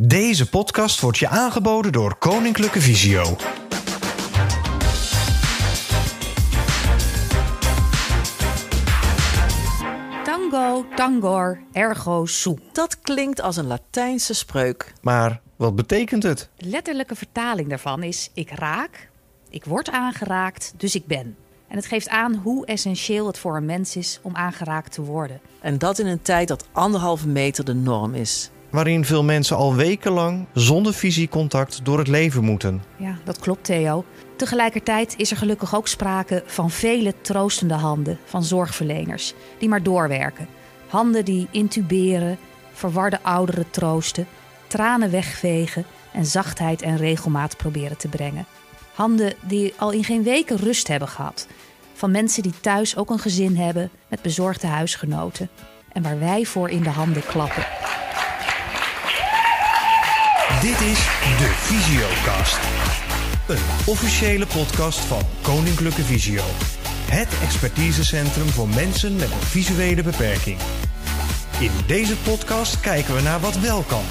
[0.00, 3.36] Deze podcast wordt je aangeboden door Koninklijke Visio.
[10.24, 12.58] Tango, tangor, ergo sum.
[12.72, 14.92] Dat klinkt als een Latijnse spreuk.
[15.02, 16.48] Maar wat betekent het?
[16.56, 19.10] De letterlijke vertaling daarvan is: ik raak,
[19.50, 21.36] ik word aangeraakt, dus ik ben.
[21.68, 25.40] En het geeft aan hoe essentieel het voor een mens is om aangeraakt te worden.
[25.60, 28.50] En dat in een tijd dat anderhalve meter de norm is.
[28.74, 32.82] Waarin veel mensen al wekenlang zonder visiecontact door het leven moeten.
[32.96, 34.04] Ja, dat klopt, Theo.
[34.36, 40.48] Tegelijkertijd is er gelukkig ook sprake van vele troostende handen van zorgverleners die maar doorwerken.
[40.88, 42.38] Handen die intuberen,
[42.72, 44.26] verwarde ouderen troosten,
[44.66, 48.46] tranen wegvegen en zachtheid en regelmaat proberen te brengen.
[48.94, 51.46] Handen die al in geen weken rust hebben gehad.
[51.92, 55.48] Van mensen die thuis ook een gezin hebben met bezorgde huisgenoten.
[55.92, 57.83] En waar wij voor in de handen klappen.
[60.64, 61.04] Dit is
[61.38, 62.58] de Visiocast.
[63.48, 66.42] Een officiële podcast van Koninklijke Visio.
[67.10, 70.58] Het expertisecentrum voor mensen met een visuele beperking.
[71.60, 74.04] In deze podcast kijken we naar wat wel kan.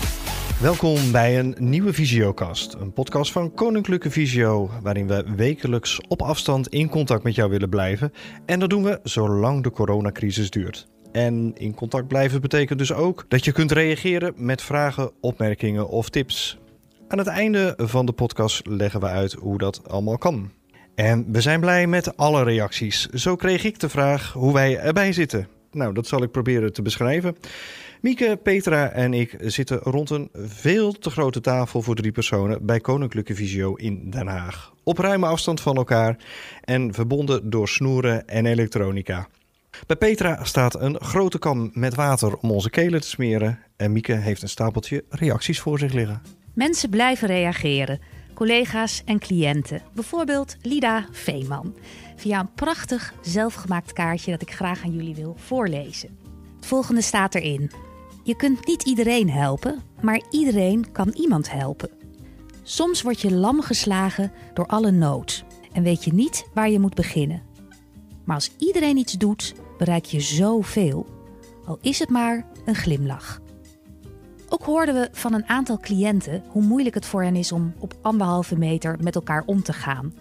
[0.62, 2.74] Welkom bij een nieuwe Visiocast.
[2.74, 7.70] Een podcast van Koninklijke Visio, waarin we wekelijks op afstand in contact met jou willen
[7.70, 8.14] blijven.
[8.46, 10.93] En dat doen we zolang de coronacrisis duurt.
[11.14, 16.10] En in contact blijven betekent dus ook dat je kunt reageren met vragen, opmerkingen of
[16.10, 16.58] tips.
[17.08, 20.52] Aan het einde van de podcast leggen we uit hoe dat allemaal kan.
[20.96, 23.06] En we zijn blij met alle reacties.
[23.06, 25.48] Zo kreeg ik de vraag hoe wij erbij zitten.
[25.72, 27.36] Nou, dat zal ik proberen te beschrijven.
[28.02, 32.80] Mieke, Petra en ik zitten rond een veel te grote tafel voor drie personen bij
[32.80, 34.74] Koninklijke Visio in Den Haag.
[34.84, 36.18] Op ruime afstand van elkaar
[36.62, 39.28] en verbonden door snoeren en elektronica.
[39.88, 43.60] Bij Petra staat een grote kam met water om onze kelen te smeren.
[43.76, 46.22] En Mieke heeft een stapeltje reacties voor zich liggen.
[46.54, 48.00] Mensen blijven reageren.
[48.34, 49.82] Collega's en cliënten.
[49.94, 51.76] Bijvoorbeeld Lida Veeman.
[52.16, 56.18] Via een prachtig zelfgemaakt kaartje dat ik graag aan jullie wil voorlezen.
[56.56, 57.72] Het volgende staat erin.
[58.24, 61.90] Je kunt niet iedereen helpen, maar iedereen kan iemand helpen.
[62.64, 66.96] Soms word je lam geslagen door alle nood en weet je niet waar je moet
[66.96, 67.42] beginnen.
[68.26, 71.06] Maar als iedereen iets doet, bereik je zoveel.
[71.66, 73.42] Al is het maar een glimlach.
[74.50, 77.94] Ook hoorden we van een aantal cliënten hoe moeilijk het voor hen is om op
[78.02, 80.14] anderhalve meter met elkaar om te gaan.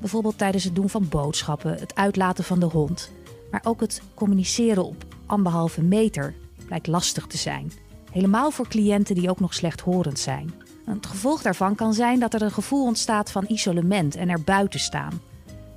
[0.00, 3.10] Bijvoorbeeld tijdens het doen van boodschappen, het uitlaten van de hond.
[3.50, 6.34] Maar ook het communiceren op anderhalve meter
[6.66, 7.72] blijkt lastig te zijn.
[8.10, 10.54] Helemaal voor cliënten die ook nog slechthorend zijn.
[10.84, 14.80] Het gevolg daarvan kan zijn dat er een gevoel ontstaat van isolement en er buiten
[14.80, 15.20] staan.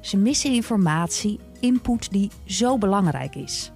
[0.01, 3.71] Ze missen informatie, input die zo belangrijk is.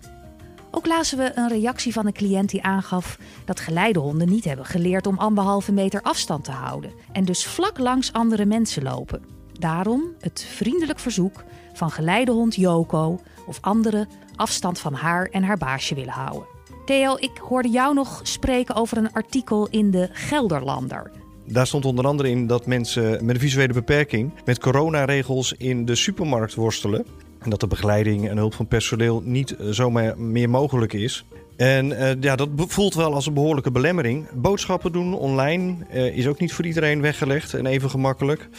[0.71, 5.07] Ook lazen we een reactie van een cliënt die aangaf dat geleidehonden niet hebben geleerd
[5.07, 9.21] om anderhalve meter afstand te houden en dus vlak langs andere mensen lopen.
[9.59, 15.95] Daarom het vriendelijk verzoek van geleidehond Joko of anderen afstand van haar en haar baasje
[15.95, 16.47] willen houden.
[16.85, 21.11] Theo, ik hoorde jou nog spreken over een artikel in de Gelderlander.
[21.45, 25.95] Daar stond onder andere in dat mensen met een visuele beperking met coronaregels in de
[25.95, 27.05] supermarkt worstelen.
[27.43, 31.25] En dat de begeleiding en hulp van personeel niet zomaar meer mogelijk is.
[31.55, 34.27] En uh, ja, dat voelt wel als een behoorlijke belemmering.
[34.33, 38.49] Boodschappen doen online uh, is ook niet voor iedereen weggelegd en even gemakkelijk.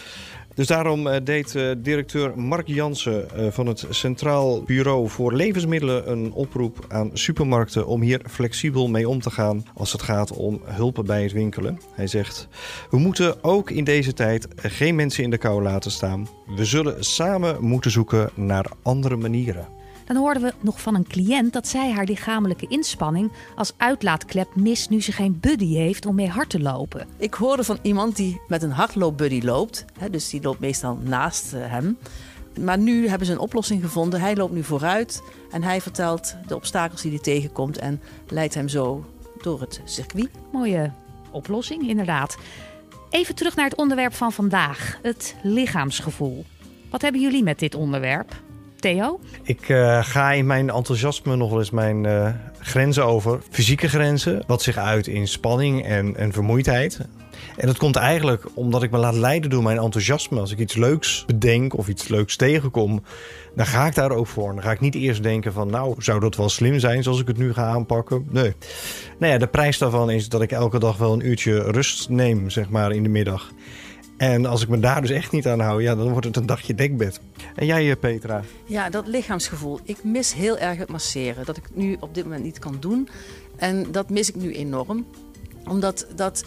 [0.54, 6.84] Dus daarom uh, deed directeur Mark Jansen van het Centraal Bureau voor Levensmiddelen een oproep
[6.88, 11.22] aan supermarkten om hier flexibel mee om te gaan als het gaat om hulp bij
[11.22, 11.81] het winkelen.
[11.93, 12.48] Hij zegt:
[12.91, 16.28] We moeten ook in deze tijd geen mensen in de kou laten staan.
[16.56, 19.82] We zullen samen moeten zoeken naar andere manieren.
[20.04, 24.91] Dan hoorden we nog van een cliënt dat zij haar lichamelijke inspanning als uitlaatklep mist
[24.91, 27.06] nu ze geen buddy heeft om mee hard te lopen.
[27.16, 29.84] Ik hoorde van iemand die met een hardloopbuddy loopt.
[29.98, 31.98] Hè, dus die loopt meestal naast hem.
[32.60, 34.20] Maar nu hebben ze een oplossing gevonden.
[34.20, 38.69] Hij loopt nu vooruit en hij vertelt de obstakels die hij tegenkomt en leidt hem
[38.69, 39.04] zo
[39.43, 40.31] door het circuit.
[40.53, 40.93] Mooie
[41.31, 42.37] oplossing, inderdaad.
[43.11, 46.44] Even terug naar het onderwerp van vandaag: het lichaamsgevoel.
[46.90, 48.43] Wat hebben jullie met dit onderwerp?
[49.42, 52.28] Ik uh, ga in mijn enthousiasme nog wel eens mijn uh,
[52.58, 53.40] grenzen over.
[53.50, 57.00] Fysieke grenzen, wat zich uit in spanning en, en vermoeidheid.
[57.56, 60.40] En dat komt eigenlijk omdat ik me laat leiden door mijn enthousiasme.
[60.40, 63.02] Als ik iets leuks bedenk of iets leuks tegenkom,
[63.54, 64.54] dan ga ik daar ook voor.
[64.54, 67.26] Dan ga ik niet eerst denken van, nou, zou dat wel slim zijn zoals ik
[67.26, 68.26] het nu ga aanpakken?
[68.31, 68.52] Nee.
[69.19, 72.50] Nou ja, de prijs daarvan is dat ik elke dag wel een uurtje rust neem,
[72.50, 73.52] zeg maar, in de middag.
[74.16, 76.46] En als ik me daar dus echt niet aan hou, ja, dan wordt het een
[76.46, 77.20] dagje dekbed.
[77.55, 78.43] En jij, eh, Petra?
[78.64, 79.81] Ja, dat lichaamsgevoel.
[79.84, 81.44] Ik mis heel erg het masseren.
[81.44, 83.08] Dat ik nu op dit moment niet kan doen.
[83.56, 85.06] En dat mis ik nu enorm.
[85.64, 86.44] Omdat dat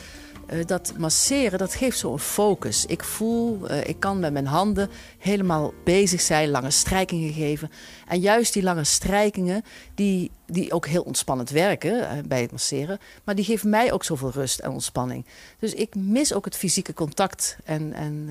[0.48, 2.86] eh, dat masseren, dat geeft zo'n focus.
[2.86, 7.72] Ik voel, uh, ik kan met mijn handen helemaal bezig zijn, lange strijkingen geven.
[8.08, 9.64] En juist die lange strijkingen,
[9.96, 14.04] die, die ook heel ontspannend werken uh, bij het masseren, maar die geven mij ook
[14.04, 15.26] zoveel rust en ontspanning.
[15.60, 18.30] Dus ik mis ook het fysieke contact en, en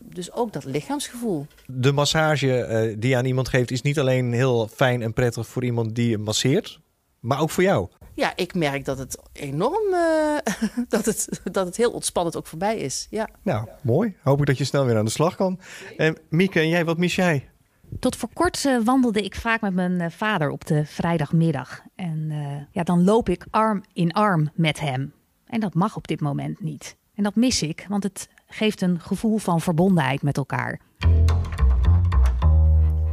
[0.00, 1.46] dus ook dat lichaamsgevoel.
[1.66, 5.64] De massage die je aan iemand geeft is niet alleen heel fijn en prettig voor
[5.64, 6.80] iemand die masseert,
[7.20, 7.88] maar ook voor jou.
[8.18, 10.38] Ja, ik merk dat het enorm, uh,
[10.88, 13.06] dat, het, dat het heel ontspannend ook voorbij is.
[13.10, 13.28] Ja.
[13.42, 14.16] Nou, mooi.
[14.22, 15.60] Hoop ik dat je snel weer aan de slag kan.
[15.96, 17.50] En Mieke, en jij, wat mis jij?
[17.98, 21.82] Tot voor kort uh, wandelde ik vaak met mijn uh, vader op de vrijdagmiddag.
[21.94, 22.32] En
[22.72, 25.12] ja, dan loop ik arm in arm met hem.
[25.46, 26.96] En dat mag op dit moment niet.
[27.14, 30.80] En dat mis ik, want het geeft een gevoel van verbondenheid met elkaar.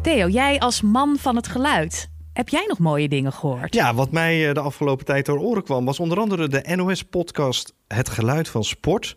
[0.01, 3.73] Theo, jij als man van het geluid, heb jij nog mooie dingen gehoord?
[3.73, 7.73] Ja, wat mij eh, de afgelopen tijd door oren kwam, was onder andere de NOS-podcast
[7.87, 9.15] Het Geluid van Sport.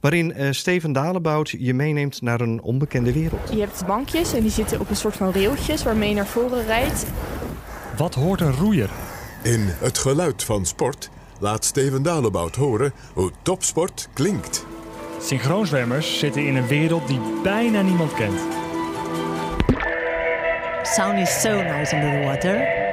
[0.00, 3.52] Waarin uh, Steven Dalebout je meeneemt naar een onbekende wereld.
[3.52, 6.66] Je hebt bankjes en die zitten op een soort van railtjes waarmee je naar voren
[6.66, 7.06] rijdt.
[7.96, 8.90] Wat hoort een roeier?
[9.42, 11.10] In Het Geluid van Sport
[11.40, 14.66] laat Steven Dalebout horen hoe topsport klinkt.
[15.20, 18.65] Synchroonzwemmers zitten in een wereld die bijna niemand kent.
[20.94, 22.84] Sound is so nice under the water.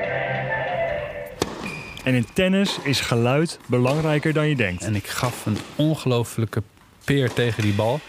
[2.04, 4.84] En in tennis is geluid belangrijker dan je denkt.
[4.84, 6.64] En ik gaf een ongelofelijke
[7.06, 8.00] peer tegen die bal.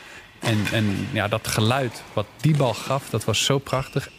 [0.41, 4.11] En, en ja, dat geluid wat die bal gaf, dat was zo prachtig.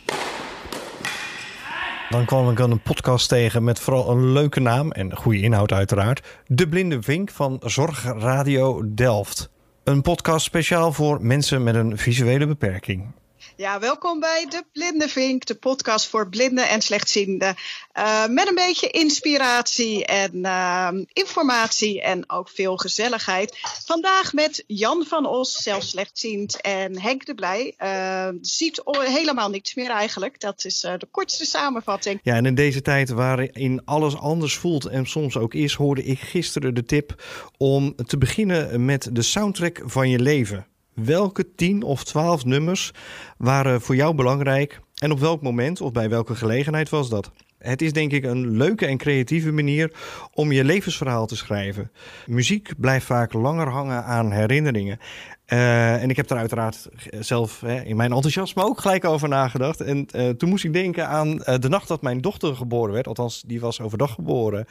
[2.09, 5.71] Dan kwam ik aan een podcast tegen met vooral een leuke naam en goede inhoud
[5.71, 6.41] uiteraard.
[6.47, 9.50] De Blinde Vink van Zorgradio Delft.
[9.83, 13.13] Een podcast speciaal voor mensen met een visuele beperking.
[13.56, 17.56] Ja, welkom bij de Blinde Vink, de podcast voor blinden en slechtzienden.
[17.97, 23.57] Uh, met een beetje inspiratie en uh, informatie en ook veel gezelligheid.
[23.86, 27.75] Vandaag met Jan van Os, zelf slechtziend, en Henk de Blij.
[27.80, 30.39] Uh, ziet helemaal niks meer eigenlijk.
[30.39, 32.19] Dat is de kortste samenvatting.
[32.24, 36.19] Ja, en in deze tijd waarin alles anders voelt en soms ook is, hoorde ik
[36.19, 37.24] gisteren de tip
[37.57, 40.68] om te beginnen met de soundtrack van je leven.
[40.95, 42.92] Welke 10 of 12 nummers
[43.38, 47.31] waren voor jou belangrijk en op welk moment of bij welke gelegenheid was dat?
[47.65, 49.91] Het is denk ik een leuke en creatieve manier
[50.33, 51.91] om je levensverhaal te schrijven.
[52.25, 55.00] Muziek blijft vaak langer hangen aan herinneringen.
[55.47, 56.89] Uh, en ik heb er uiteraard
[57.19, 59.81] zelf hè, in mijn enthousiasme ook gelijk over nagedacht.
[59.81, 63.07] En uh, toen moest ik denken aan uh, de nacht dat mijn dochter geboren werd.
[63.07, 64.65] Althans, die was overdag geboren.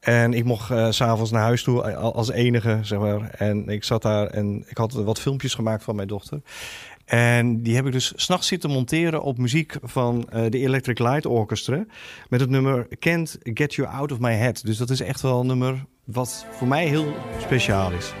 [0.00, 3.30] En ik mocht s s'avonds naar huis toe als enige, zeg maar.
[3.30, 6.40] En ik zat daar en ik had wat filmpjes gemaakt van mijn dochter.
[7.04, 11.26] En die heb ik dus s'nachts zitten monteren op muziek van uh, de Electric Light
[11.26, 11.84] Orchestra.
[12.28, 14.64] Met het nummer Can't Get You Out of My Head.
[14.64, 18.12] Dus dat is echt wel een nummer wat voor mij heel speciaal is.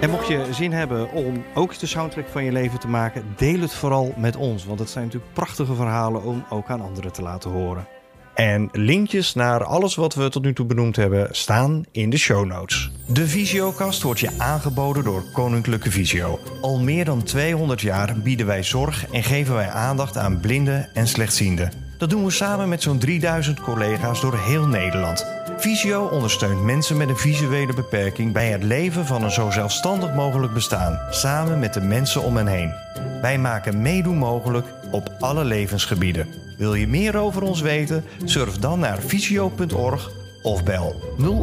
[0.00, 3.60] En mocht je zin hebben om ook de soundtrack van je leven te maken, deel
[3.60, 4.64] het vooral met ons.
[4.64, 7.97] Want het zijn natuurlijk prachtige verhalen om ook aan anderen te laten horen.
[8.38, 12.46] En linkjes naar alles wat we tot nu toe benoemd hebben staan in de show
[12.46, 12.90] notes.
[13.06, 16.38] De Visiokast wordt je aangeboden door Koninklijke Visio.
[16.60, 21.08] Al meer dan 200 jaar bieden wij zorg en geven wij aandacht aan blinden en
[21.08, 21.72] slechtzienden.
[21.98, 25.26] Dat doen we samen met zo'n 3000 collega's door heel Nederland.
[25.56, 30.52] Visio ondersteunt mensen met een visuele beperking bij het leven van een zo zelfstandig mogelijk
[30.54, 32.72] bestaan, samen met de mensen om hen heen.
[33.20, 36.47] Wij maken meedoen mogelijk op alle levensgebieden.
[36.58, 38.04] Wil je meer over ons weten?
[38.24, 40.12] Surf dan naar visio.org
[40.42, 40.94] of bel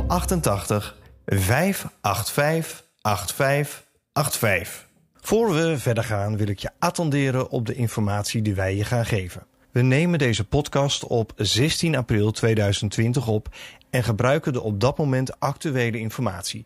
[0.08, 4.88] 088 585 8585.
[5.14, 9.06] Voor we verder gaan wil ik je attenderen op de informatie die wij je gaan
[9.06, 9.46] geven.
[9.72, 13.48] We nemen deze podcast op 16 april 2020 op
[13.90, 16.66] en gebruiken de op dat moment actuele informatie.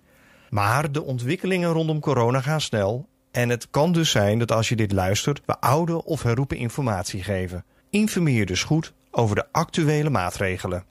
[0.50, 4.76] Maar de ontwikkelingen rondom corona gaan snel en het kan dus zijn dat als je
[4.76, 7.64] dit luistert, we oude of herroepen informatie geven.
[7.90, 10.86] Informeer dus goed over de actuele maatregelen.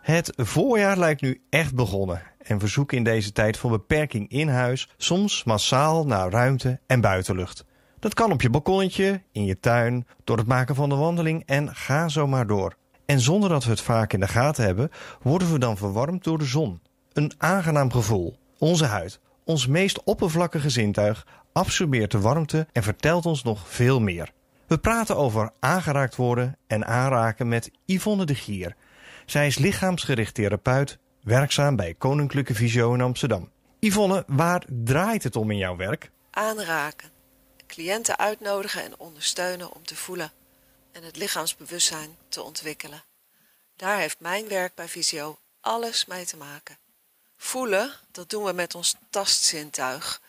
[0.00, 4.48] Het voorjaar lijkt nu echt begonnen en we zoeken in deze tijd van beperking in
[4.48, 7.64] huis soms massaal naar ruimte en buitenlucht.
[7.98, 11.74] Dat kan op je balkonnetje, in je tuin, door het maken van de wandeling en
[11.74, 12.76] ga zo maar door.
[13.06, 14.90] En zonder dat we het vaak in de gaten hebben,
[15.22, 16.80] worden we dan verwarmd door de zon.
[17.12, 18.38] Een aangenaam gevoel.
[18.58, 24.32] Onze huid, ons meest oppervlakkige zintuig, absorbeert de warmte en vertelt ons nog veel meer.
[24.68, 28.76] We praten over aangeraakt worden en aanraken met Yvonne de Gier.
[29.26, 33.50] Zij is lichaamsgericht therapeut, werkzaam bij Koninklijke Visio in Amsterdam.
[33.78, 36.10] Yvonne, waar draait het om in jouw werk?
[36.30, 37.10] Aanraken.
[37.66, 40.32] Cliënten uitnodigen en ondersteunen om te voelen
[40.92, 43.02] en het lichaamsbewustzijn te ontwikkelen.
[43.76, 46.78] Daar heeft mijn werk bij Visio alles mee te maken.
[47.36, 50.20] Voelen, dat doen we met ons tastzintuig.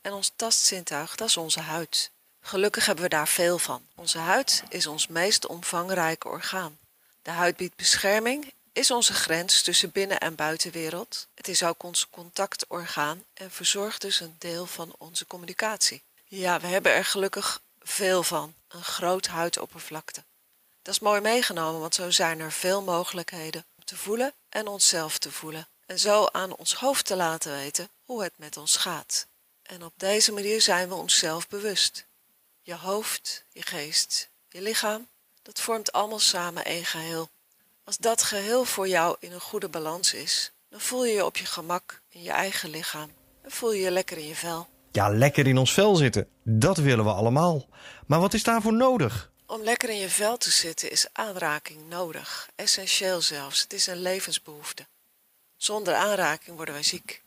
[0.00, 2.10] En ons tastzintuig, dat is onze huid.
[2.48, 3.86] Gelukkig hebben we daar veel van.
[3.94, 6.78] Onze huid is ons meest omvangrijke orgaan.
[7.22, 11.26] De huid biedt bescherming, is onze grens tussen binnen- en buitenwereld.
[11.34, 16.02] Het is ook ons contactorgaan en verzorgt dus een deel van onze communicatie.
[16.24, 18.54] Ja, we hebben er gelukkig veel van.
[18.68, 20.24] Een groot huidoppervlakte.
[20.82, 25.18] Dat is mooi meegenomen, want zo zijn er veel mogelijkheden om te voelen en onszelf
[25.18, 25.68] te voelen.
[25.86, 29.26] En zo aan ons hoofd te laten weten hoe het met ons gaat.
[29.62, 32.06] En op deze manier zijn we onszelf bewust.
[32.68, 35.08] Je hoofd, je geest, je lichaam,
[35.42, 37.28] dat vormt allemaal samen één geheel.
[37.84, 41.36] Als dat geheel voor jou in een goede balans is, dan voel je je op
[41.36, 43.10] je gemak in je eigen lichaam
[43.42, 44.68] en voel je je lekker in je vel.
[44.92, 46.28] Ja, lekker in ons vel zitten.
[46.42, 47.68] Dat willen we allemaal.
[48.06, 49.30] Maar wat is daarvoor nodig?
[49.46, 53.62] Om lekker in je vel te zitten is aanraking nodig, essentieel zelfs.
[53.62, 54.86] Het is een levensbehoefte.
[55.56, 57.22] Zonder aanraking worden wij ziek.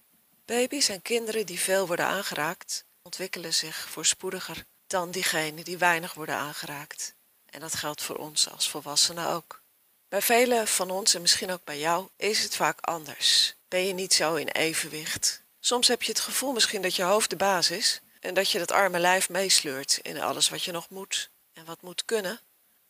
[0.45, 6.35] Baby's en kinderen die veel worden aangeraakt, ontwikkelen zich voorspoediger dan diegenen die weinig worden
[6.35, 7.13] aangeraakt.
[7.45, 9.61] En dat geldt voor ons als volwassenen ook.
[10.09, 13.55] Bij velen van ons en misschien ook bij jou is het vaak anders.
[13.67, 15.41] Ben je niet zo in evenwicht?
[15.59, 18.59] Soms heb je het gevoel misschien dat je hoofd de baas is en dat je
[18.59, 22.39] dat arme lijf meesleurt in alles wat je nog moet en wat moet kunnen.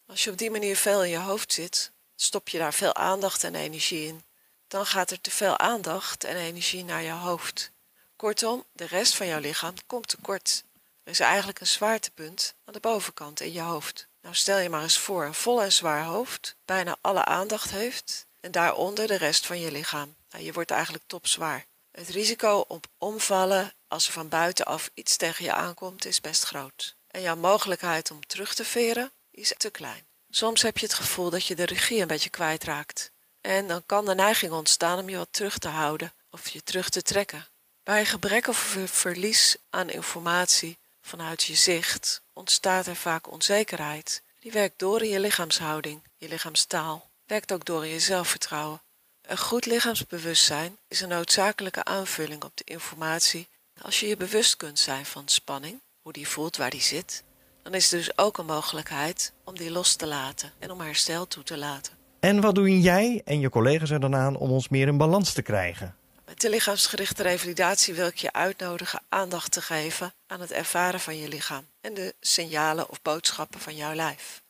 [0.05, 3.43] Als je op die manier veel in je hoofd zit, stop je daar veel aandacht
[3.43, 4.23] en energie in.
[4.67, 7.71] Dan gaat er te veel aandacht en energie naar je hoofd.
[8.15, 10.63] Kortom, de rest van jouw lichaam komt tekort.
[11.03, 14.07] Er is eigenlijk een zwaartepunt aan de bovenkant in je hoofd.
[14.21, 18.25] Nou stel je maar eens voor een vol en zwaar hoofd, bijna alle aandacht heeft
[18.39, 20.15] en daaronder de rest van je lichaam.
[20.29, 21.65] Nou, je wordt eigenlijk topzwaar.
[21.91, 26.95] Het risico op omvallen als er van buitenaf iets tegen je aankomt is best groot.
[27.07, 30.05] En jouw mogelijkheid om terug te veren is te klein.
[30.29, 33.11] Soms heb je het gevoel dat je de regie een beetje kwijtraakt.
[33.41, 36.89] En dan kan de neiging ontstaan om je wat terug te houden of je terug
[36.89, 37.47] te trekken.
[37.83, 40.77] Bij gebrek of verlies aan informatie
[41.11, 44.23] vanuit je zicht ontstaat er vaak onzekerheid.
[44.39, 48.81] Die werkt door in je lichaamshouding, je lichaamstaal, werkt ook door in je zelfvertrouwen.
[49.21, 53.47] Een goed lichaamsbewustzijn is een noodzakelijke aanvulling op de informatie.
[53.81, 57.23] Als je je bewust kunt zijn van spanning, hoe die voelt, waar die zit,
[57.63, 61.27] dan is er dus ook een mogelijkheid om die los te laten en om herstel
[61.27, 61.93] toe te laten.
[62.19, 65.33] En wat doen jij en je collega's er dan aan om ons meer in balans
[65.33, 65.95] te krijgen?
[66.41, 71.27] De lichaamsgerichte revalidatie wil ik je uitnodigen aandacht te geven aan het ervaren van je
[71.27, 74.41] lichaam en de signalen of boodschappen van jouw lijf.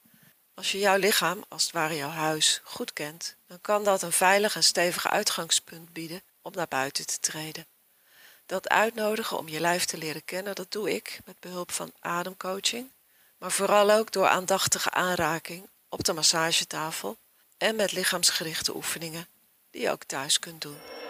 [0.54, 4.12] Als je jouw lichaam, als het ware jouw huis, goed kent, dan kan dat een
[4.12, 7.68] veilig en stevig uitgangspunt bieden om naar buiten te treden.
[8.46, 12.92] Dat uitnodigen om je lijf te leren kennen, dat doe ik met behulp van ademcoaching,
[13.38, 17.18] maar vooral ook door aandachtige aanraking op de massagetafel
[17.58, 19.28] en met lichaamsgerichte oefeningen
[19.70, 21.01] die je ook thuis kunt doen.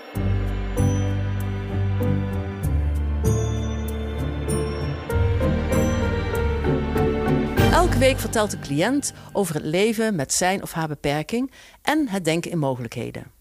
[7.92, 12.26] Elke week vertelt de cliënt over het leven met zijn of haar beperking en het
[12.26, 13.32] denken in mogelijkheden.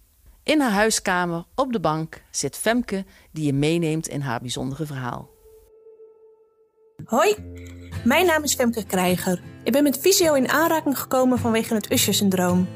[0.43, 5.29] In haar huiskamer, op de bank, zit Femke die je meeneemt in haar bijzondere verhaal.
[7.05, 7.37] Hoi,
[8.05, 9.43] mijn naam is Femke Krijger.
[9.65, 12.69] Ik ben met visio in aanraking gekomen vanwege het Usher-syndroom.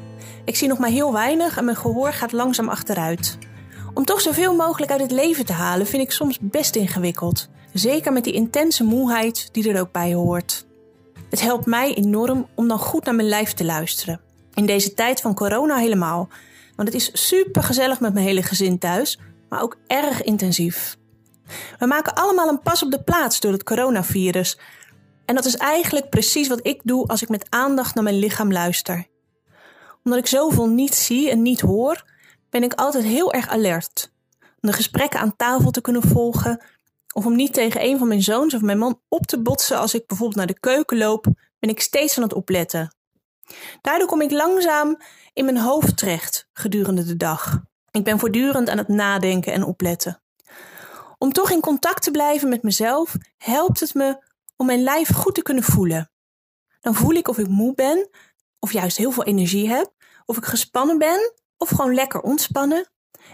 [0.45, 3.37] Ik zie nog maar heel weinig en mijn gehoor gaat langzaam achteruit.
[3.93, 7.49] Om toch zoveel mogelijk uit het leven te halen vind ik soms best ingewikkeld.
[7.73, 10.65] Zeker met die intense moeheid die er ook bij hoort.
[11.35, 14.21] Het helpt mij enorm om dan goed naar mijn lijf te luisteren.
[14.53, 16.29] In deze tijd van corona helemaal.
[16.75, 20.97] Want het is super gezellig met mijn hele gezin thuis, maar ook erg intensief.
[21.77, 24.59] We maken allemaal een pas op de plaats door het coronavirus.
[25.25, 28.51] En dat is eigenlijk precies wat ik doe als ik met aandacht naar mijn lichaam
[28.51, 29.07] luister.
[30.03, 32.03] Omdat ik zoveel niet zie en niet hoor,
[32.49, 34.11] ben ik altijd heel erg alert.
[34.41, 36.63] Om de gesprekken aan tafel te kunnen volgen,
[37.17, 39.93] of om niet tegen een van mijn zoons of mijn man op te botsen als
[39.93, 41.25] ik bijvoorbeeld naar de keuken loop,
[41.59, 42.95] ben ik steeds aan het opletten.
[43.81, 44.97] Daardoor kom ik langzaam
[45.33, 47.61] in mijn hoofd terecht gedurende de dag.
[47.91, 50.21] Ik ben voortdurend aan het nadenken en opletten.
[51.17, 54.17] Om toch in contact te blijven met mezelf helpt het me
[54.55, 56.11] om mijn lijf goed te kunnen voelen.
[56.81, 58.09] Dan voel ik of ik moe ben,
[58.59, 59.93] of juist heel veel energie heb,
[60.25, 62.89] of ik gespannen ben, of gewoon lekker ontspannen.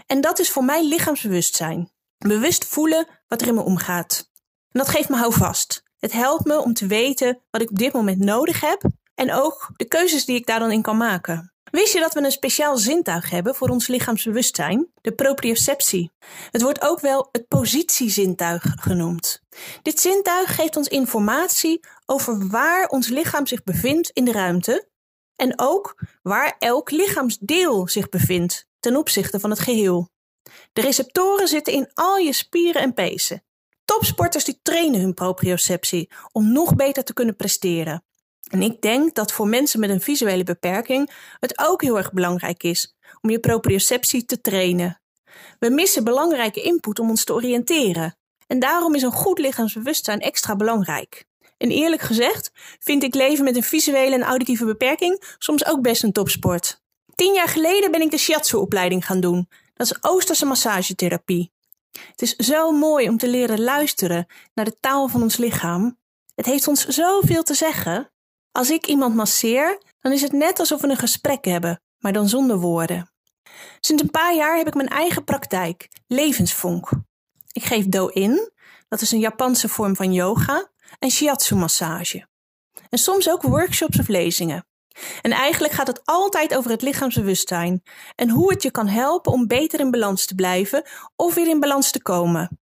[0.06, 1.91] En dat is voor mij lichaamsbewustzijn.
[2.22, 4.30] Bewust voelen wat er in me omgaat.
[4.70, 5.82] En dat geeft me houvast.
[5.98, 8.82] Het helpt me om te weten wat ik op dit moment nodig heb
[9.14, 11.52] en ook de keuzes die ik daar dan in kan maken.
[11.70, 14.88] Wist je dat we een speciaal zintuig hebben voor ons lichaamsbewustzijn?
[15.00, 16.10] De proprioceptie.
[16.50, 19.42] Het wordt ook wel het positiezintuig genoemd.
[19.82, 24.88] Dit zintuig geeft ons informatie over waar ons lichaam zich bevindt in de ruimte
[25.36, 30.10] En ook waar elk lichaamsdeel zich bevindt ten opzichte van het geheel.
[30.72, 33.42] De receptoren zitten in al je spieren en pezen.
[33.84, 38.04] Topsporters die trainen hun proprioceptie om nog beter te kunnen presteren.
[38.50, 42.62] En ik denk dat voor mensen met een visuele beperking het ook heel erg belangrijk
[42.62, 45.00] is om je proprioceptie te trainen.
[45.58, 48.16] We missen belangrijke input om ons te oriënteren.
[48.46, 51.24] En daarom is een goed lichaamsbewustzijn extra belangrijk.
[51.56, 56.02] En eerlijk gezegd vind ik leven met een visuele en auditieve beperking soms ook best
[56.02, 56.80] een topsport.
[57.14, 59.48] Tien jaar geleden ben ik de shiatsu-opleiding gaan doen.
[59.82, 61.52] Dat is Oosterse massagetherapie.
[61.90, 65.98] Het is zo mooi om te leren luisteren naar de taal van ons lichaam.
[66.34, 68.12] Het heeft ons zoveel te zeggen.
[68.52, 72.28] Als ik iemand masseer, dan is het net alsof we een gesprek hebben, maar dan
[72.28, 73.10] zonder woorden.
[73.80, 76.90] Sinds een paar jaar heb ik mijn eigen praktijk, Levensvonk.
[77.52, 78.50] Ik geef do-in,
[78.88, 82.26] dat is een Japanse vorm van yoga, en shiatsu-massage.
[82.88, 84.66] En soms ook workshops of lezingen.
[85.20, 87.82] En eigenlijk gaat het altijd over het lichaamsbewustzijn
[88.14, 90.82] en hoe het je kan helpen om beter in balans te blijven
[91.16, 92.60] of weer in balans te komen.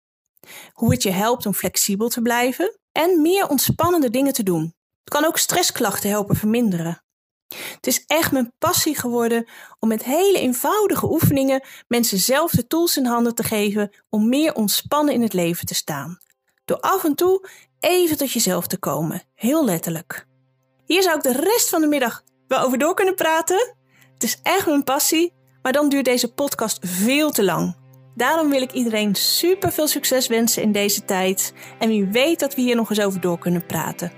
[0.72, 4.74] Hoe het je helpt om flexibel te blijven en meer ontspannende dingen te doen.
[5.04, 7.02] Het kan ook stressklachten helpen verminderen.
[7.54, 12.96] Het is echt mijn passie geworden om met hele eenvoudige oefeningen mensen zelf de tools
[12.96, 16.18] in handen te geven om meer ontspannen in het leven te staan.
[16.64, 17.48] Door af en toe
[17.80, 20.28] even tot jezelf te komen, heel letterlijk.
[20.90, 23.74] Hier zou ik de rest van de middag wel over door kunnen praten.
[24.12, 25.32] Het is echt mijn passie,
[25.62, 27.76] maar dan duurt deze podcast veel te lang.
[28.14, 31.54] Daarom wil ik iedereen super veel succes wensen in deze tijd.
[31.78, 34.12] En wie weet dat we hier nog eens over door kunnen praten.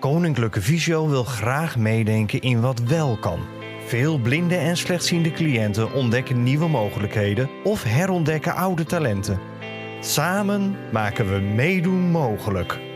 [0.00, 3.40] Koninklijke Visio wil graag meedenken in wat wel kan.
[3.86, 9.40] Veel blinde en slechtziende cliënten ontdekken nieuwe mogelijkheden of herontdekken oude talenten.
[10.00, 12.90] Samen maken we meedoen mogelijk.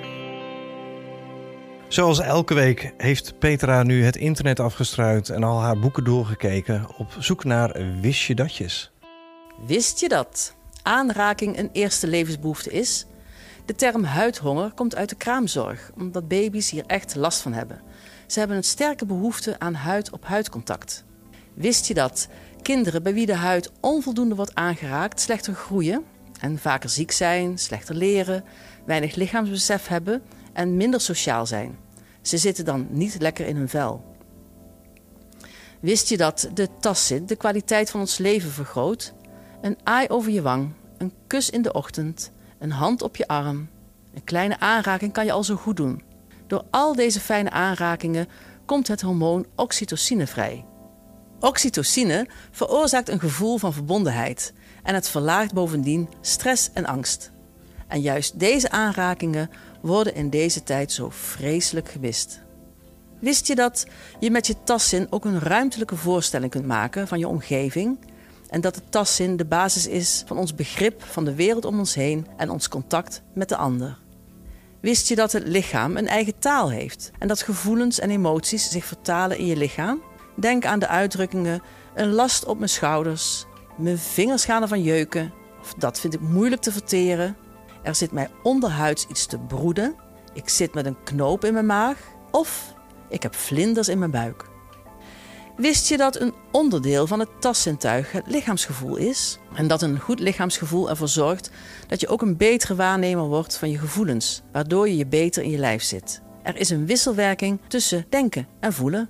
[1.89, 7.17] Zoals elke week heeft Petra nu het internet afgestruind en al haar boeken doorgekeken op
[7.19, 8.93] zoek naar wist je datjes.
[9.67, 13.07] Wist je dat aanraking een eerste levensbehoefte is?
[13.65, 17.81] De term huidhonger komt uit de kraamzorg, omdat baby's hier echt last van hebben.
[18.27, 21.05] Ze hebben een sterke behoefte aan huid-op-huidcontact.
[21.55, 22.29] Wist je dat
[22.63, 26.05] kinderen bij wie de huid onvoldoende wordt aangeraakt slechter groeien
[26.41, 28.45] en vaker ziek zijn, slechter leren,
[28.85, 30.23] weinig lichaamsbesef hebben
[30.57, 31.79] en minder sociaal zijn?
[32.23, 34.15] Ze zitten dan niet lekker in hun vel.
[35.81, 39.15] Wist je dat de tastzin de kwaliteit van ons leven vergroot?
[39.61, 43.69] Een aai over je wang, een kus in de ochtend, een hand op je arm,
[44.15, 46.03] een kleine aanraking kan je al zo goed doen.
[46.47, 48.29] Door al deze fijne aanrakingen
[48.65, 50.65] komt het hormoon oxytocine vrij.
[51.41, 57.31] Oxytocine veroorzaakt een gevoel van verbondenheid en het verlaagt bovendien stress en angst.
[57.87, 59.51] En juist deze aanrakingen
[59.87, 62.41] worden in deze tijd zo vreselijk gemist.
[63.21, 63.87] Wist je dat
[64.21, 67.99] je met je tastzin ook een ruimtelijke voorstelling kunt maken van je omgeving
[68.49, 71.95] en dat de tastzin de basis is van ons begrip van de wereld om ons
[71.95, 73.99] heen en ons contact met de ander?
[74.81, 78.85] Wist je dat het lichaam een eigen taal heeft en dat gevoelens en emoties zich
[78.85, 80.03] vertalen in je lichaam?
[80.37, 81.63] Denk aan de uitdrukkingen
[81.95, 83.47] een last op mijn schouders,
[83.77, 87.37] mijn vingers gaan ervan jeuken, of dat vind ik moeilijk te verteren.
[87.87, 89.95] Er zit mij onderhuids iets te broeden,
[90.33, 91.99] ik zit met een knoop in mijn maag
[92.31, 92.75] of
[93.09, 94.45] ik heb vlinders in mijn buik.
[95.57, 99.39] Wist je dat een onderdeel van het taszintuig het lichaamsgevoel is?
[99.55, 101.51] En dat een goed lichaamsgevoel ervoor zorgt
[101.87, 105.51] dat je ook een betere waarnemer wordt van je gevoelens, waardoor je je beter in
[105.51, 106.23] je lijf zit.
[106.43, 109.09] Er is een wisselwerking tussen denken en voelen.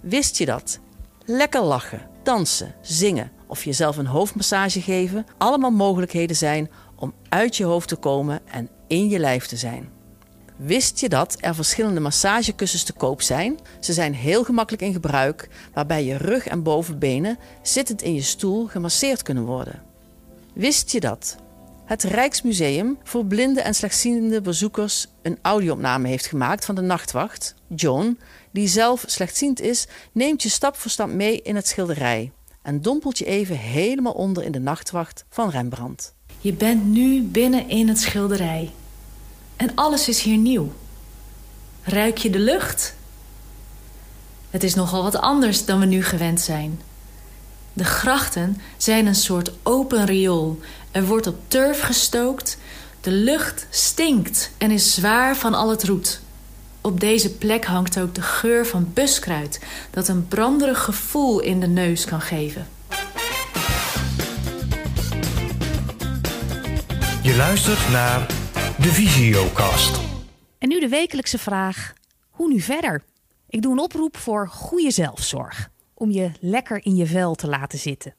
[0.00, 0.80] Wist je dat?
[1.24, 7.64] Lekker lachen, dansen, zingen of jezelf een hoofdmassage geven allemaal mogelijkheden zijn om uit je
[7.64, 9.88] hoofd te komen en in je lijf te zijn.
[10.56, 13.58] Wist je dat er verschillende massagekussens te koop zijn?
[13.80, 18.66] Ze zijn heel gemakkelijk in gebruik, waarbij je rug en bovenbenen zittend in je stoel
[18.66, 19.82] gemasseerd kunnen worden.
[20.54, 21.36] Wist je dat?
[21.84, 28.18] Het Rijksmuseum voor blinde en slechtziende bezoekers een audioopname heeft gemaakt van de nachtwacht, John,
[28.50, 32.32] die zelf slechtziend is, neemt je stap voor stap mee in het schilderij
[32.62, 36.15] en dompelt je even helemaal onder in de nachtwacht van Rembrandt.
[36.46, 38.72] Je bent nu binnen in het schilderij.
[39.56, 40.72] En alles is hier nieuw.
[41.82, 42.94] Ruik je de lucht?
[44.50, 46.80] Het is nogal wat anders dan we nu gewend zijn.
[47.72, 50.60] De grachten zijn een soort open riool.
[50.90, 52.58] Er wordt op turf gestookt.
[53.00, 56.20] De lucht stinkt en is zwaar van al het roet.
[56.80, 59.60] Op deze plek hangt ook de geur van buskruid...
[59.90, 62.75] dat een branderig gevoel in de neus kan geven.
[67.36, 68.26] Je luistert naar
[68.78, 70.00] de Visiocast.
[70.58, 71.92] En nu de wekelijkse vraag:
[72.30, 73.02] Hoe nu verder?
[73.48, 75.70] Ik doe een oproep voor goede zelfzorg.
[75.94, 78.14] Om je lekker in je vel te laten zitten.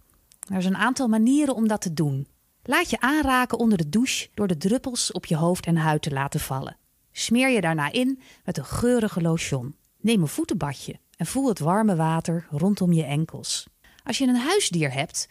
[0.52, 2.28] Er is een aantal manieren om dat te doen.
[2.64, 6.12] Laat je aanraken onder de douche door de druppels op je hoofd en huid te
[6.12, 6.78] laten vallen.
[7.12, 9.76] Smeer je daarna in met een geurige lotion.
[10.00, 13.68] Neem een voetenbadje en voel het warme water rondom je enkels.
[14.04, 15.28] Als je een huisdier hebt,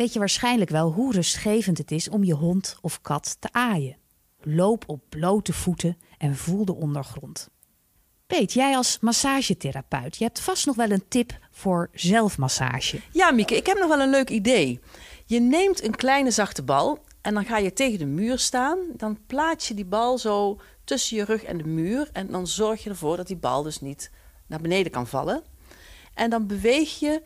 [0.00, 3.96] weet je waarschijnlijk wel hoe rustgevend het is om je hond of kat te aaien.
[4.40, 7.48] Loop op blote voeten en voel de ondergrond.
[8.26, 13.00] Peet, jij als massagetherapeut, je hebt vast nog wel een tip voor zelfmassage.
[13.12, 14.80] Ja, Mieke, ik heb nog wel een leuk idee.
[15.26, 18.78] Je neemt een kleine zachte bal en dan ga je tegen de muur staan.
[18.96, 22.08] Dan plaats je die bal zo tussen je rug en de muur.
[22.12, 24.10] En dan zorg je ervoor dat die bal dus niet
[24.46, 25.42] naar beneden kan vallen.
[26.14, 27.22] En dan beweeg je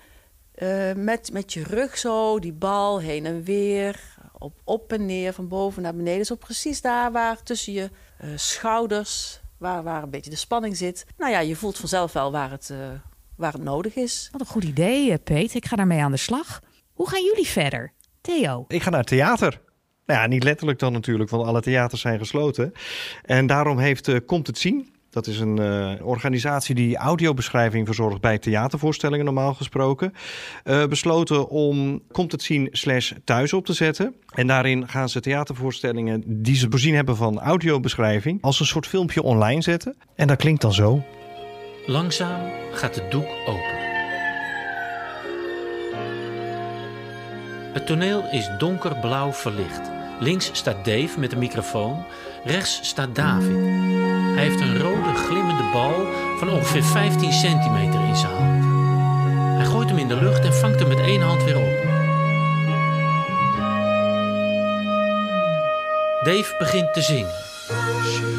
[0.58, 4.00] uh, met, met je rug zo die bal heen en weer.
[4.38, 6.26] Op, op en neer, van boven naar beneden.
[6.26, 7.90] Zo precies daar waar tussen je
[8.24, 11.06] uh, schouders, waar, waar een beetje de spanning zit.
[11.16, 12.78] Nou ja, je voelt vanzelf wel waar het, uh,
[13.36, 14.28] waar het nodig is.
[14.32, 15.54] Wat een goed idee, Peet.
[15.54, 16.60] Ik ga daarmee aan de slag.
[16.92, 17.92] Hoe gaan jullie verder?
[18.20, 18.64] Theo?
[18.68, 19.60] Ik ga naar het theater.
[20.06, 22.72] Nou ja, niet letterlijk dan natuurlijk, want alle theaters zijn gesloten.
[23.22, 28.20] En daarom heeft uh, Komt het Zien, dat is een uh, organisatie die audiobeschrijving verzorgt
[28.20, 30.14] bij theatervoorstellingen normaal gesproken.
[30.64, 34.14] Uh, besloten om Komt het zien slash thuis op te zetten.
[34.34, 39.22] En daarin gaan ze theatervoorstellingen die ze voorzien hebben van audiobeschrijving als een soort filmpje
[39.22, 39.96] online zetten.
[40.14, 41.02] En dat klinkt dan zo.
[41.86, 43.82] Langzaam gaat het doek open.
[47.72, 49.90] Het toneel is donkerblauw verlicht.
[50.20, 52.04] Links staat Dave met een microfoon.
[52.44, 53.83] Rechts staat David.
[54.34, 56.06] Hij heeft een rode glimmende bal
[56.38, 58.64] van ongeveer 15 centimeter in zijn hand.
[59.56, 61.82] Hij gooit hem in de lucht en vangt hem met één hand weer op.
[66.24, 67.32] Dave begint te zingen.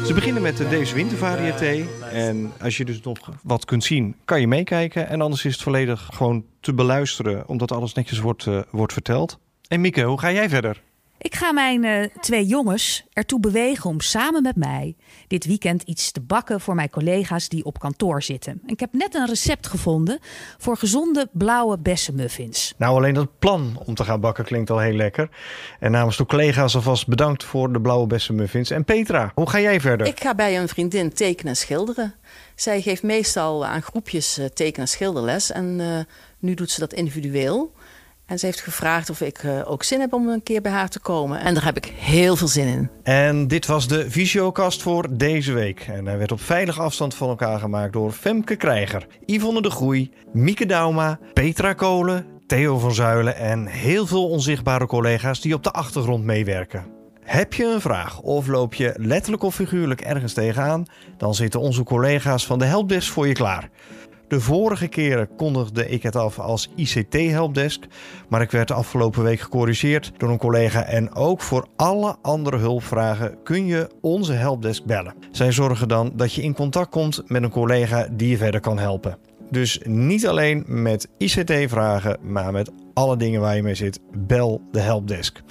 [0.06, 1.86] Ze beginnen met de Dave's Wintervarieté.
[2.10, 5.08] En als je dus nog wat kunt zien, kan je meekijken.
[5.08, 9.38] En anders is het volledig gewoon te beluisteren, omdat alles netjes wordt, uh, wordt verteld.
[9.68, 10.82] En Mieke, hoe ga jij verder?
[11.26, 16.12] Ik ga mijn uh, twee jongens ertoe bewegen om samen met mij dit weekend iets
[16.12, 18.60] te bakken voor mijn collega's die op kantoor zitten.
[18.66, 20.18] Ik heb net een recept gevonden
[20.58, 22.74] voor gezonde blauwe bessenmuffins.
[22.76, 25.28] Nou, alleen dat plan om te gaan bakken klinkt al heel lekker.
[25.80, 28.70] En namens de collega's alvast bedankt voor de blauwe bessenmuffins.
[28.70, 30.06] En Petra, hoe ga jij verder?
[30.06, 32.14] Ik ga bij een vriendin tekenen en schilderen.
[32.54, 35.52] Zij geeft meestal aan groepjes tekenen en schilderles.
[35.52, 35.98] En uh,
[36.38, 37.72] nu doet ze dat individueel.
[38.26, 40.88] En ze heeft gevraagd of ik uh, ook zin heb om een keer bij haar
[40.88, 41.40] te komen.
[41.40, 42.90] En daar heb ik heel veel zin in.
[43.02, 45.80] En dit was de Visiocast voor deze week.
[45.80, 50.10] En hij werd op veilige afstand van elkaar gemaakt door Femke Krijger, Yvonne de Groei,
[50.32, 55.70] Mieke Dauma, Petra Kolen, Theo van Zuilen en heel veel onzichtbare collega's die op de
[55.70, 56.84] achtergrond meewerken.
[57.22, 60.86] Heb je een vraag of loop je letterlijk of figuurlijk ergens tegenaan?
[61.16, 63.68] Dan zitten onze collega's van de Helpdesk voor je klaar.
[64.28, 67.84] De vorige keren kondigde ik het af als ICT-helpdesk,
[68.28, 70.84] maar ik werd afgelopen week gecorrigeerd door een collega.
[70.84, 75.14] En ook voor alle andere hulpvragen kun je onze helpdesk bellen.
[75.30, 78.78] Zij zorgen dan dat je in contact komt met een collega die je verder kan
[78.78, 79.18] helpen.
[79.50, 84.80] Dus niet alleen met ICT-vragen, maar met alle dingen waar je mee zit, bel de
[84.80, 85.42] helpdesk.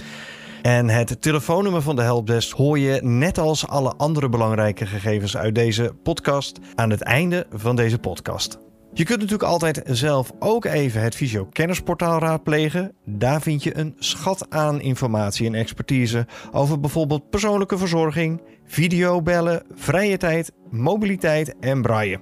[0.61, 5.55] En het telefoonnummer van de helpdesk hoor je net als alle andere belangrijke gegevens uit
[5.55, 8.64] deze podcast aan het einde van deze podcast.
[8.97, 12.91] Je kunt natuurlijk altijd zelf ook even het Visio Kennisportaal raadplegen.
[13.05, 20.17] Daar vind je een schat aan informatie en expertise over bijvoorbeeld persoonlijke verzorging, videobellen, vrije
[20.17, 22.19] tijd, mobiliteit en braille.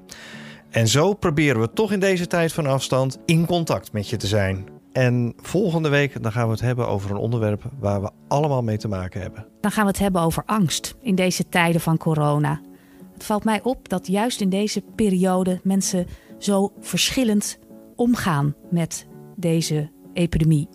[0.70, 4.28] En zo proberen we toch in deze tijd van afstand in contact met je te
[4.28, 4.66] zijn.
[4.92, 8.78] En volgende week dan gaan we het hebben over een onderwerp waar we allemaal mee
[8.78, 9.46] te maken hebben.
[9.62, 12.62] Dan gaan we het hebben over angst in deze tijden van corona.
[13.14, 16.08] Het valt mij op dat juist in deze periode mensen
[16.44, 17.60] zo verschillend
[17.96, 20.70] omgaan met deze epidemie.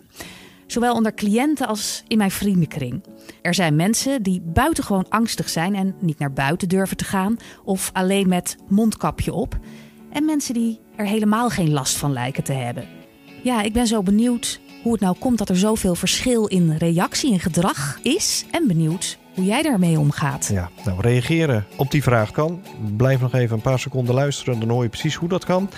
[0.67, 3.03] Zowel onder cliënten als in mijn vriendenkring.
[3.41, 7.89] Er zijn mensen die buitengewoon angstig zijn en niet naar buiten durven te gaan of
[7.93, 9.59] alleen met mondkapje op.
[10.11, 12.87] En mensen die er helemaal geen last van lijken te hebben.
[13.43, 17.33] Ja, ik ben zo benieuwd hoe het nou komt dat er zoveel verschil in reactie
[17.33, 18.45] en gedrag is.
[18.51, 20.49] En benieuwd hoe jij daarmee omgaat.
[20.51, 22.61] Ja, nou reageren op die vraag kan.
[22.97, 25.69] Blijf nog even een paar seconden luisteren, dan hoor je precies hoe dat kan.